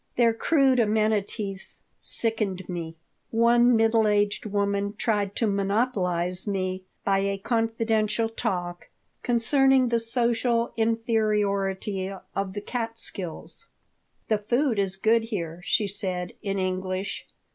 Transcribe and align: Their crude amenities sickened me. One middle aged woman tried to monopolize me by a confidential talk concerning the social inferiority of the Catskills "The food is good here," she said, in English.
Their 0.15 0.33
crude 0.33 0.79
amenities 0.79 1.81
sickened 2.01 2.67
me. 2.67 2.95
One 3.29 3.75
middle 3.75 4.07
aged 4.07 4.47
woman 4.47 4.95
tried 4.97 5.35
to 5.35 5.45
monopolize 5.45 6.47
me 6.47 6.85
by 7.03 7.19
a 7.19 7.37
confidential 7.37 8.27
talk 8.27 8.89
concerning 9.21 9.89
the 9.89 9.99
social 9.99 10.73
inferiority 10.75 12.11
of 12.35 12.55
the 12.55 12.61
Catskills 12.61 13.67
"The 14.27 14.39
food 14.39 14.79
is 14.79 14.95
good 14.95 15.25
here," 15.25 15.61
she 15.63 15.87
said, 15.87 16.33
in 16.41 16.57
English. 16.57 17.27